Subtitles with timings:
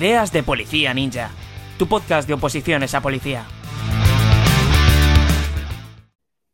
[0.00, 1.30] Ideas de Policía Ninja,
[1.78, 3.44] tu podcast de oposiciones a policía.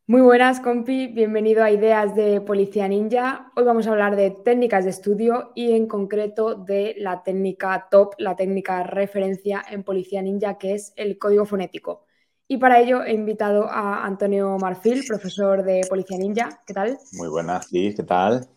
[0.08, 1.06] Muy buenas, compi.
[1.06, 3.52] Bienvenido a Ideas de Policía Ninja.
[3.54, 8.14] Hoy vamos a hablar de técnicas de estudio y en concreto de la técnica top,
[8.18, 12.04] la técnica referencia en Policía Ninja, que es el código fonético.
[12.48, 16.62] Y para ello he invitado a Antonio Marfil, profesor de Policía Ninja.
[16.66, 16.98] ¿Qué tal?
[17.12, 18.48] Muy buenas, sí, ¿qué tal?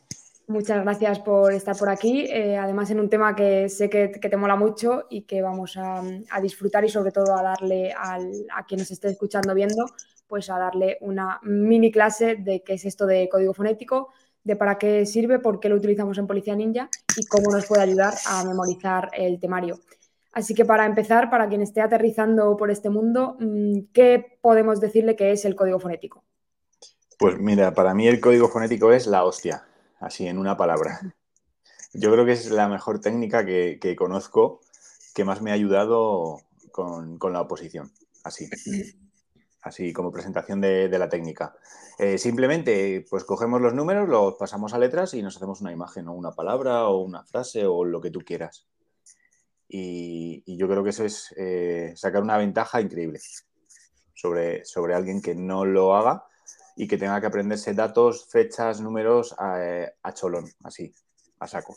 [0.49, 2.25] Muchas gracias por estar por aquí.
[2.27, 6.01] Eh, además, en un tema que sé que, te mola mucho y que vamos a,
[6.41, 9.85] disfrutar y sobre todo a darle a quien nos esté escuchando viendo,
[10.25, 14.09] pues a darle una mini clase de qué es esto de código fonético,
[14.43, 17.83] de para qué sirve, por qué lo utilizamos en Policía Ninja y cómo nos puede
[17.83, 19.79] ayudar a memorizar el temario.
[20.31, 25.15] Así que para empezar, para quien esté aterrizando por este mundo, mm, ¿qué podemos decirle
[25.15, 26.23] que es el código fonético?
[27.19, 29.68] Pues mira, para mí el código fonético es la hostia
[29.99, 30.99] así en una palabra.
[31.93, 34.61] Yo creo que es la mejor técnica que, conozco
[35.13, 36.37] que más me ha ayudado
[36.71, 37.91] con, la oposición,
[38.23, 38.49] así.
[39.61, 41.55] Así como presentación de, la técnica.
[41.97, 46.07] Eh, simplemente, pues cogemos los números, los pasamos a letras y nos hacemos una imagen
[46.07, 48.67] o una palabra o una frase o lo que tú quieras.
[49.67, 53.19] Y, yo creo que eso es eh, sacar una ventaja increíble
[54.13, 56.25] sobre, sobre alguien que no lo haga
[56.75, 60.93] y que tenga que aprenderse datos, fechas, números a, cholón, así,
[61.39, 61.75] a saco.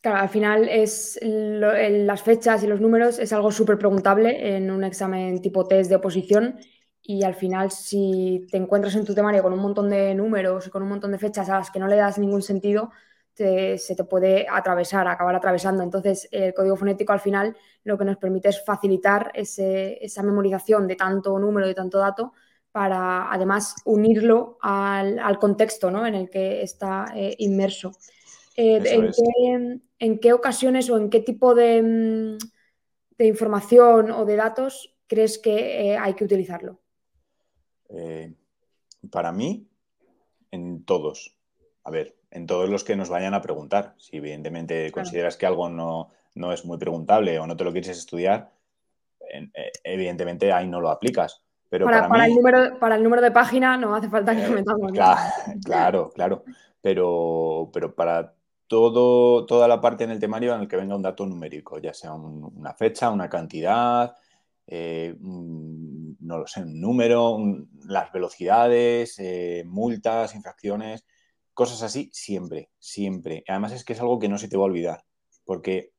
[0.00, 4.84] Claro, al final es las fechas y los números es algo súper preguntable en un
[4.84, 6.58] examen tipo test de oposición
[7.02, 10.70] y al final si te encuentras en tu temario con un montón de números y
[10.70, 12.90] con un montón de fechas a las que no le das ningún sentido,
[13.38, 15.82] se te puede atravesar, acabar atravesando.
[15.82, 20.96] Entonces, el código fonético al final lo que nos permite es facilitar esa memorización de
[20.96, 22.32] tanto número, de tanto dato,
[22.78, 27.90] para además unirlo al, contexto en el que está eh, inmerso.
[28.56, 28.80] Eh,
[29.98, 32.38] en, qué, ocasiones o en qué tipo de,
[33.18, 36.78] información o de datos crees que eh, hay que utilizarlo?
[39.10, 39.66] para mí,
[40.52, 41.36] en todos.
[41.82, 43.96] A ver, en todos los que nos vayan a preguntar.
[43.98, 47.90] Si evidentemente consideras que algo no, no, es muy preguntable o no te lo quieres
[47.90, 48.52] estudiar,
[49.82, 54.08] evidentemente ahí no lo aplicas para, el número, para el número de página no hace
[54.08, 54.92] falta que lo eh, metamos.
[55.64, 56.44] Claro, claro,
[56.80, 58.34] Pero, pero para
[58.66, 61.94] todo, toda la parte en el temario en el que venga un dato numérico, ya
[61.94, 64.14] sea una fecha, una cantidad,
[64.66, 67.38] eh, no lo sé, un número,
[67.86, 71.06] las velocidades, eh, multas, infracciones,
[71.54, 73.44] cosas así, siempre, siempre.
[73.48, 75.04] Además es que es algo que no se te va a olvidar,
[75.44, 75.92] porque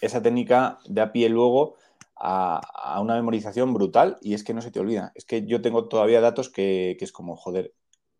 [0.00, 1.76] esa técnica da pie luego
[2.16, 5.12] a, una memorización brutal y es que no se te olvida.
[5.14, 7.74] Es que yo tengo todavía datos que, es como, joder,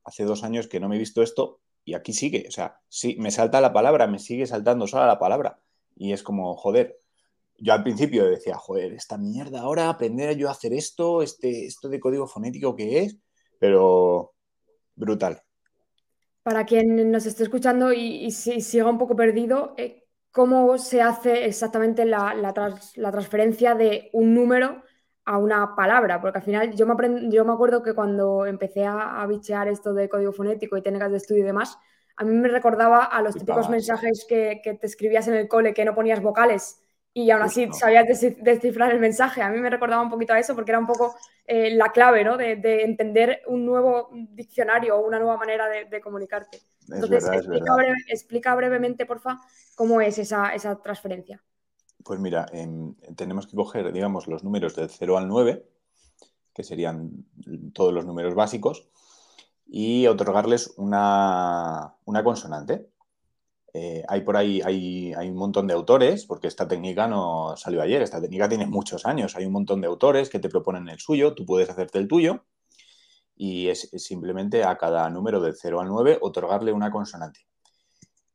[0.05, 2.47] hace dos años que no me he visto esto y aquí sigue.
[2.49, 5.61] O sea, sí, me salta la palabra, me sigue saltando sola la palabra.
[5.97, 6.99] Y es como, joder,
[7.59, 11.89] yo al principio decía, joder, esta mierda ahora, aprender yo a hacer esto, este, esto
[11.89, 13.19] de código fonético que es,
[13.59, 14.35] pero
[14.97, 15.41] brutal.
[16.43, 20.04] Para quien nos esté escuchando y, si siga un poco perdido, eh,
[20.35, 22.53] cómo se hace exactamente la,
[23.13, 24.83] transferencia de un número
[25.25, 29.25] a una palabra, porque al final yo me, yo me acuerdo que cuando empecé a,
[29.29, 31.79] bichear esto de código fonético y técnicas de estudio y demás,
[32.17, 35.73] a mí me recordaba a los típicos mensajes que, que, te escribías en el cole
[35.73, 36.84] que no ponías vocales
[37.17, 38.07] y aún así sabías
[38.41, 39.41] descifrar el mensaje.
[39.41, 41.15] A mí me recordaba un poquito a eso porque era un poco
[41.47, 42.37] eh, la clave ¿no?
[42.37, 46.61] de, entender un nuevo diccionario o una nueva manera de, comunicarte.
[46.89, 47.25] Entonces,
[48.09, 49.41] explica, brevemente, porfa,
[49.77, 50.53] cómo es esa,
[50.83, 51.41] transferencia.
[52.03, 55.65] Pues mira, em, tenemos que coger, digamos, los números del 0 al 9,
[56.53, 57.11] que serían
[57.73, 58.89] todos los números básicos,
[59.67, 62.89] y otorgarles una, una consonante.
[63.77, 68.03] Eh, hay por ahí hay, un montón de autores, porque esta técnica no salió ayer,
[68.03, 69.35] esta técnica tiene muchos años.
[69.35, 72.45] Hay un montón de autores que te proponen el suyo, tú puedes hacerte el tuyo
[73.37, 77.41] y es, simplemente a cada número del 0 al 9 otorgarle una consonante.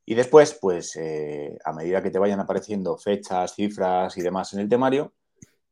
[0.04, 4.60] Y después, pues eh, a medida que te vayan apareciendo fechas, cifras y demás en
[4.60, 5.14] el temario,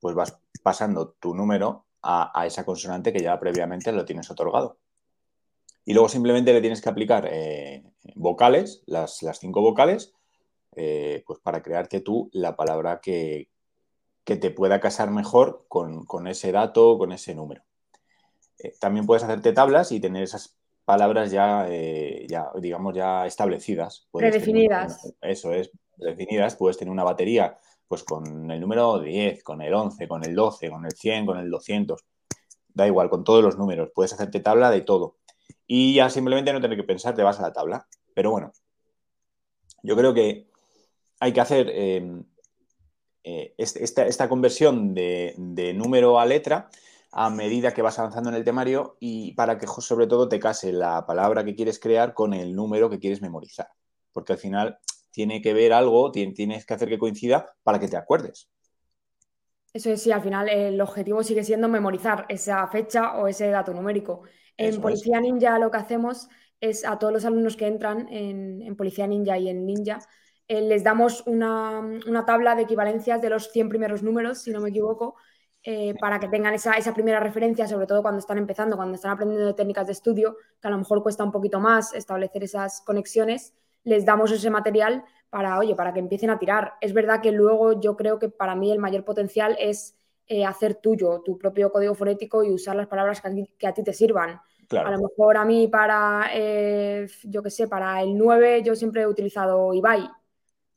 [0.01, 4.79] pues vas pasando tu número a esa consonante que ya previamente lo tienes otorgado.
[5.89, 7.83] Y luego simplemente le tienes que aplicar eh,
[8.15, 10.13] vocales, las, cinco vocales,
[10.77, 13.49] eh, pues para crearte tú la palabra que,
[14.23, 17.63] te pueda casar mejor con, ese dato, con ese número.
[18.59, 21.67] Eh, también puedes hacerte tablas y tener esas palabras ya,
[22.29, 24.09] ya digamos, ya establecidas.
[24.13, 25.15] Predefinidas.
[25.23, 26.55] eso es, definidas.
[26.57, 27.57] Puedes tener una batería
[27.87, 31.39] pues con el número 10, con el 11, con el 12, con el 100, con
[31.39, 32.05] el 200.
[32.75, 33.91] Da igual, con todos los números.
[33.95, 35.17] Puedes hacerte tabla de todo
[35.67, 37.87] y ya simplemente no tener que pensar, te vas a la tabla.
[38.15, 38.53] Pero bueno,
[39.83, 40.49] yo creo que
[41.21, 42.23] hay que hacer, eh,
[43.25, 45.35] eh, esta, conversión de,
[45.75, 46.71] número a letra
[47.13, 50.73] a medida que vas avanzando en el temario y para que sobre todo te case
[50.73, 53.69] la palabra que quieres crear con el número que quieres memorizar.
[54.13, 54.79] Porque al final
[55.11, 58.51] tiene que ver algo, tienes que hacer que coincida para que te acuerdes.
[59.73, 63.73] Eso es, sí, al final el objetivo sigue siendo memorizar esa fecha o ese dato
[63.73, 64.23] numérico.
[64.59, 66.29] En Policía Ninja lo que hacemos
[66.61, 70.01] es a todos los alumnos que entran en, Policía Ninja y en Ninja,
[70.49, 74.71] eh, les damos una, tabla de equivalencias de los 100 primeros números, si no me
[74.71, 75.15] equivoco,
[75.63, 79.55] eh, para que tengan esa, primera referencia, sobre todo cuando están empezando, cuando están aprendiendo
[79.55, 83.55] técnicas de estudio, que a lo mejor cuesta un poquito más establecer esas conexiones,
[83.85, 86.75] les damos ese material para, oye, para que empiecen a tirar.
[86.81, 89.97] Es verdad que luego yo creo que para mí el mayor potencial es
[90.27, 93.23] eh, hacer tuyo tu propio código fonético y usar las palabras
[93.59, 94.41] que a ti te sirvan.
[94.77, 99.03] A lo mejor a mí para, eh, yo qué sé, para el 9 yo siempre
[99.03, 100.11] he utilizado Ibai,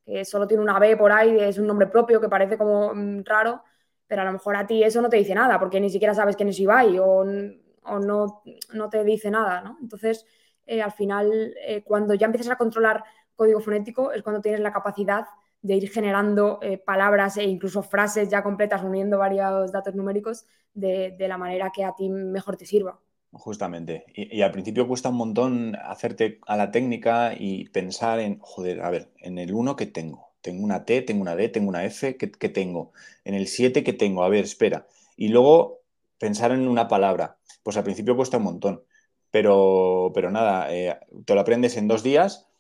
[0.05, 3.23] que solo tiene una B por ahí, es un nombre propio que parece como mm,
[3.25, 3.63] raro,
[4.07, 6.37] pero a lo mejor a ti eso no te dice nada, porque ni siquiera sabes
[6.37, 8.43] quién es Ibai o, no,
[8.73, 9.77] no, te dice nada, ¿no?
[9.81, 10.25] Entonces,
[10.65, 13.03] eh, al final, eh, cuando ya empiezas a controlar
[13.35, 15.25] código fonético, es cuando tienes la capacidad
[15.61, 21.37] de ir generando palabras e incluso frases ya completas uniendo varios datos numéricos de la
[21.37, 22.99] manera que a ti mejor te sirva.
[23.33, 24.05] Justamente.
[24.13, 28.89] Y, al principio cuesta un montón hacerte a la técnica y pensar en, joder, a
[28.89, 30.33] ver, en el 1 que tengo.
[30.41, 32.91] Tengo una T, tengo una D, tengo una F, ¿qué, tengo?
[33.23, 34.87] En el 7 que tengo, a ver, espera.
[35.15, 35.81] Y luego
[36.17, 37.37] pensar en una palabra.
[37.63, 38.83] Pues al principio cuesta un montón.
[39.31, 42.51] Pero, pero nada, eh, te lo aprendes en dos días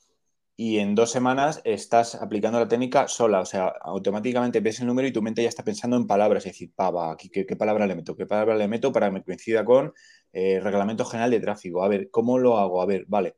[0.55, 5.07] y en dos semanas estás aplicando la técnica sola, o sea, automáticamente ves el número
[5.07, 7.95] y tu mente ya está pensando en palabras, es decir, pava, ¿qué, qué palabra le
[7.95, 8.15] meto?
[8.15, 9.93] ¿Qué palabra le meto para que coincida con
[10.33, 11.83] eh, reglamento general de tráfico?
[11.83, 12.81] A ver, ¿cómo lo hago?
[12.81, 13.35] A ver, vale.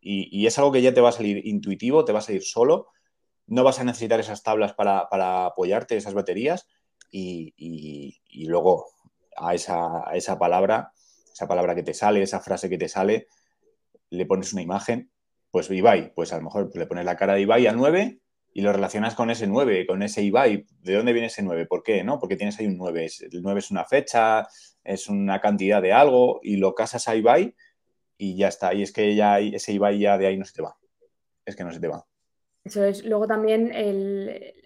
[0.00, 2.88] Y, es algo que ya te va a salir intuitivo, te va a salir solo,
[3.46, 5.06] no vas a necesitar esas tablas para,
[5.46, 6.66] apoyarte, esas baterías,
[7.10, 8.18] y,
[8.48, 8.86] luego
[9.36, 10.92] a esa, a esa palabra,
[11.32, 13.28] esa palabra que te sale, esa frase que te sale,
[14.10, 15.12] le pones una imagen
[15.52, 18.20] pues Ibai, pues a lo mejor le pones la cara de Ibai al 9
[18.52, 20.66] y lo relacionas con ese 9, con ese Ibai.
[20.82, 21.66] ¿De dónde viene ese 9?
[21.66, 22.04] ¿Por qué?
[22.04, 22.18] ¿No?
[22.18, 23.08] Porque tienes ahí un 9.
[23.32, 24.46] El 9 es una fecha,
[24.84, 27.54] es una cantidad de algo y lo casas a Ibai
[28.18, 28.74] y ya está.
[28.74, 30.76] Y es que ya ese Ibai ya de ahí no se te va.
[31.44, 32.04] Es que no se te va.
[32.64, 33.04] Eso es.
[33.04, 33.72] Luego también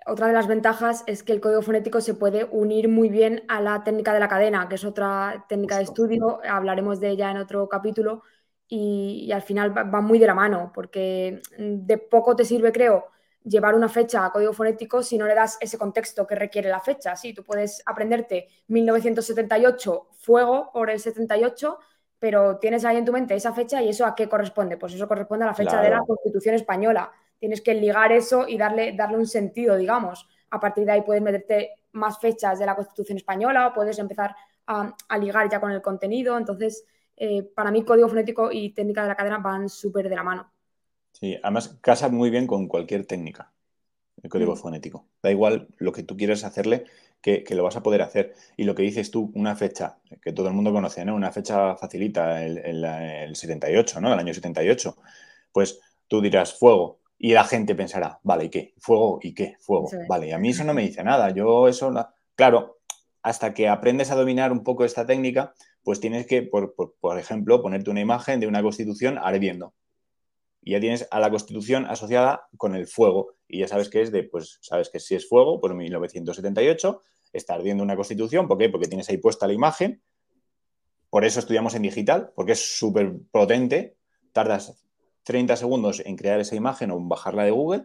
[0.06, 3.60] otra de las ventajas es que el código fonético se puede unir muy bien a
[3.60, 6.40] la técnica de la cadena, que es otra técnica de estudio.
[6.48, 8.22] Hablaremos de ella en otro capítulo
[8.68, 13.06] y, al final va, muy de la mano, porque de poco te sirve, creo,
[13.46, 16.80] llevar una fecha a código fonético si no le das ese contexto que requiere la
[16.80, 17.14] fecha.
[17.16, 21.78] Sí, tú puedes aprenderte 1978 fuego por el 78,
[22.18, 24.76] pero tienes ahí en tu mente esa fecha y eso a qué corresponde.
[24.76, 27.12] Pues eso corresponde a la fecha de la Constitución española.
[27.38, 30.28] Tienes que ligar eso y darle, darle un sentido, digamos.
[30.50, 34.34] A partir de ahí puedes meterte más fechas de la Constitución española, o puedes empezar
[34.66, 36.36] a, a ligar ya con el contenido.
[36.36, 36.84] Entonces,
[37.16, 40.52] eh, para mí código fonético y técnica de la cadena van súper de la mano.
[41.18, 43.52] Sí, además casa muy bien con cualquier técnica,
[44.22, 44.58] el código mm.
[44.58, 45.08] fonético.
[45.22, 46.84] Da igual lo que tú quieras hacerle,
[47.22, 48.34] que, lo vas a poder hacer.
[48.56, 51.14] Y lo que dices tú, una fecha que todo el mundo conoce, ¿no?
[51.14, 54.12] Una fecha facilita, el, 78, ¿no?
[54.12, 54.96] El año 78.
[55.52, 58.74] Pues tú dirás fuego y la gente pensará, vale, ¿y qué?
[58.78, 59.56] ¿Fuego y qué?
[59.58, 59.88] Fuego.
[60.08, 61.30] Vale, y a mí eso no me dice nada.
[61.30, 61.92] Yo eso,
[62.34, 62.78] claro,
[63.22, 66.74] hasta que aprendes a dominar un poco esta técnica, pues tienes que, por,
[67.18, 69.72] ejemplo, ponerte una imagen de una constitución ardiendo.
[70.66, 73.36] Y ya tienes a la constitución asociada con el fuego.
[73.46, 77.54] Y ya sabes que es de, pues sabes que si es fuego, por 1978, está
[77.54, 78.48] ardiendo una constitución.
[78.48, 78.68] ¿Por qué?
[78.68, 80.02] Porque tienes ahí puesta la imagen.
[81.08, 83.96] Por eso estudiamos en digital, porque es súper potente.
[84.32, 84.84] Tardas
[85.22, 87.84] 30 segundos en crear esa imagen o en bajarla de Google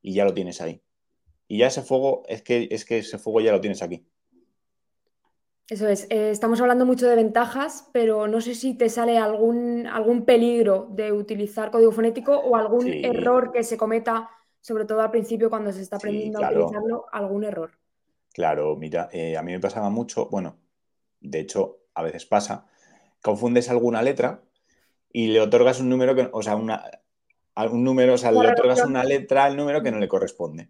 [0.00, 0.84] y ya lo tienes ahí.
[1.48, 4.06] Y ya ese fuego, es que, es que ese fuego ya lo tienes aquí.
[5.68, 9.86] Eso es, eh, estamos hablando mucho de ventajas, pero no sé si te sale algún,
[9.86, 14.28] algún peligro de utilizar código fonético o algún error que se cometa,
[14.60, 17.70] sobre todo al principio cuando se está aprendiendo a utilizarlo, algún error.
[18.34, 20.58] Claro, mira, eh, a mí me pasaba mucho, bueno,
[21.20, 22.66] de hecho, a veces pasa,
[23.22, 24.42] confundes alguna letra
[25.10, 26.84] y le otorgas un número que, o sea, una,
[27.70, 30.68] un número, o sea, le otorgas una letra al número que no le corresponde.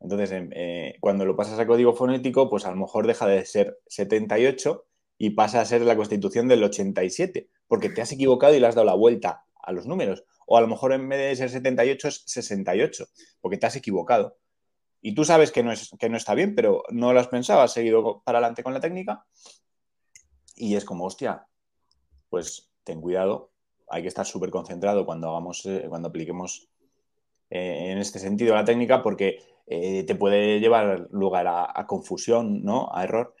[0.00, 3.44] Entonces, em, eh, cuando lo pasas a código fonético, pues a lo mejor deja de
[3.44, 4.86] ser 78
[5.18, 8.74] y pasa a ser la constitución del 87, porque te has equivocado y le has
[8.74, 10.24] dado la vuelta a los números.
[10.46, 13.06] O a lo mejor en vez de ser 78 es 68,
[13.40, 14.38] porque te has equivocado.
[15.02, 17.60] Y tú sabes que no, es, que no está bien, pero no lo has pensado,
[17.60, 19.26] has seguido para adelante con la técnica.
[20.56, 21.46] Y es como, hostia,
[22.28, 23.50] pues ten cuidado,
[23.88, 26.68] hay que estar súper concentrado cuando hagamos, eh, cuando apliquemos
[27.50, 29.38] eh, en este sentido la técnica, porque
[29.72, 32.90] eh, te puede llevar lugar a, confusión, ¿no?
[32.92, 33.36] A error.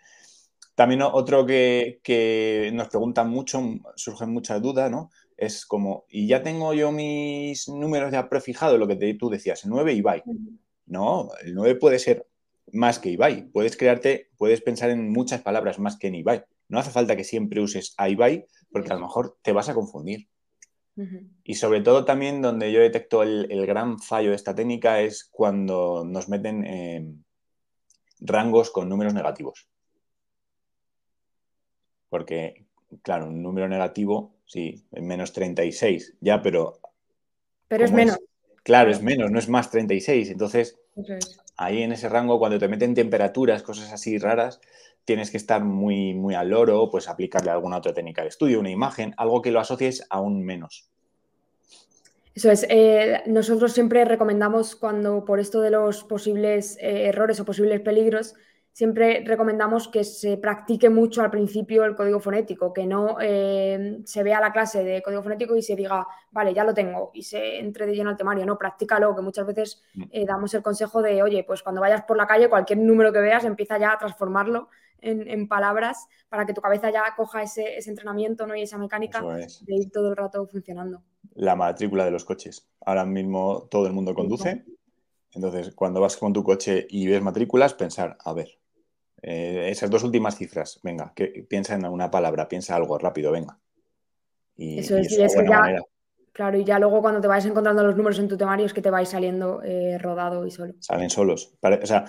[0.76, 3.60] También otro que, nos preguntan mucho,
[3.96, 5.10] surgen muchas dudas, ¿no?
[5.36, 9.70] Es como, y ya tengo yo mis números ya prefijados, lo que tú decías, el
[9.70, 10.22] 9 Ibai.
[10.86, 12.28] No, el 9 puede ser
[12.72, 13.50] más que Ibai.
[13.50, 16.44] Puedes crearte, puedes pensar en muchas palabras más que en Ibai.
[16.68, 19.74] No hace falta que siempre uses a Ibai porque a lo mejor te vas a
[19.74, 20.28] confundir.
[21.44, 26.04] Y sobre todo también donde yo detecto el, gran fallo de esta técnica es cuando
[26.04, 27.24] nos meten en
[28.20, 29.68] rangos con números negativos.
[32.08, 32.66] Porque,
[33.02, 36.80] claro, un número negativo, sí, menos 36, ya, pero...
[37.68, 38.18] Pero es menos.
[38.62, 40.30] claro, es menos, no es más 36.
[40.30, 40.76] Entonces,
[41.60, 44.60] ahí en ese rango, cuando te meten temperaturas, cosas así raras,
[45.04, 48.70] tienes que estar muy, muy al loro, pues aplicarle alguna otra técnica de estudio, una
[48.70, 50.88] imagen, algo que lo asocies aún menos.
[52.34, 52.64] Eso es.
[52.70, 58.36] Eh, nosotros siempre recomendamos cuando por esto de los posibles eh, errores o posibles peligros,
[58.72, 64.22] siempre recomendamos que se practique mucho al principio el código fonético, que no eh, se
[64.22, 67.58] vea la clase de código fonético y se diga, vale, ya lo tengo, y se
[67.58, 68.46] entre de lleno al temario.
[68.46, 70.24] No, practícalo, que muchas veces mm.
[70.26, 73.44] damos el consejo de, oye, pues cuando vayas por la calle, cualquier número que veas,
[73.44, 74.68] empieza ya a transformarlo
[75.02, 78.54] en, palabras para que tu cabeza ya coja ese, entrenamiento ¿no?
[78.54, 81.02] y esa mecánica de ir todo el rato funcionando.
[81.34, 82.68] La matrícula de los coches.
[82.84, 84.64] Ahora mismo todo el mundo conduce.
[85.32, 88.58] Entonces, cuando vas con tu coche y ves matrículas, pensar, a ver,
[89.22, 93.58] eh, esas dos últimas cifras, venga, que, piensa en una palabra, piensa algo rápido, venga.
[94.56, 95.82] Y, eso es, y es ya,
[96.32, 98.82] claro, y ya luego cuando te vayas encontrando los números en tu temario es que
[98.82, 100.74] te vais saliendo eh, rodado y solo.
[100.80, 101.54] Salen solos.
[101.62, 102.04] O sea,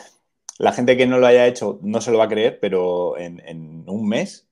[0.58, 3.84] la gente que no lo haya hecho no se lo va a creer, pero en,
[3.88, 4.50] un mes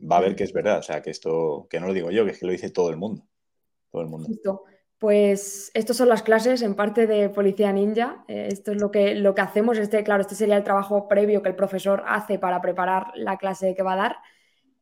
[0.00, 0.78] va a ver que es verdad.
[0.78, 2.90] O sea, que esto, que no lo digo yo, que es que lo dice todo
[2.90, 3.24] el mundo.
[3.90, 4.28] Todo el mundo.
[5.04, 8.24] Pues estas son las clases en parte de Policía Ninja.
[8.26, 9.76] Eh, esto es lo que, lo que hacemos.
[9.76, 13.74] Este, claro, este sería el trabajo previo que el profesor hace para preparar la clase
[13.74, 14.16] que va a dar.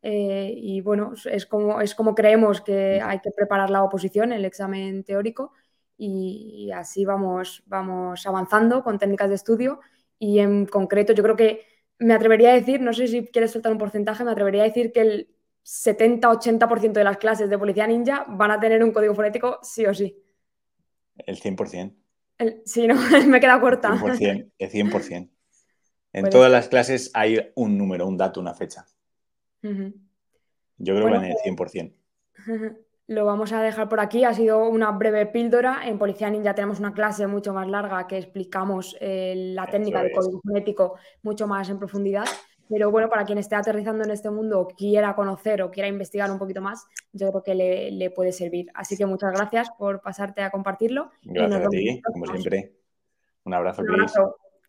[0.01, 4.45] Eh, y bueno, es como, es como creemos que hay que preparar la oposición, el
[4.45, 5.55] examen teórico,
[5.97, 9.81] y, y así vamos, vamos avanzando con técnicas de estudio
[10.21, 11.67] y en concreto, yo creo que
[11.99, 14.93] me atrevería a decir, no sé si quieres soltar un porcentaje, me atrevería a decir
[14.93, 15.32] que el
[15.65, 19.95] 70-80% de las clases de Policía Ninja van a tener un código fonético sí o
[19.95, 20.23] sí.
[21.17, 21.95] El 100%.
[22.65, 22.95] sí, no,
[23.29, 23.89] me queda corta.
[23.89, 25.31] El 100%.
[26.15, 28.87] En todas las clases hay un número, un dato, una fecha.
[29.63, 31.95] Yo creo que en el 100%.
[33.07, 34.25] lo vamos a dejar por aquí.
[34.25, 35.83] Ha sido una breve píldora.
[35.87, 40.13] En Policía Ninja tenemos una clase mucho más larga que explicamos eh, la técnica de
[40.13, 42.27] código genético mucho más en profundidad.
[42.69, 46.39] Pero bueno, para quien esté aterrizando en este mundo quiera conocer o quiera investigar un
[46.39, 48.71] poquito más, yo creo que le, puede servir.
[48.75, 51.11] Así que muchas gracias por pasarte a compartirlo.
[51.23, 52.73] Gracias a ti, como siempre.
[53.45, 53.83] Un abrazo,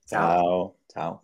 [0.06, 0.76] Chao.
[0.88, 1.24] Chao.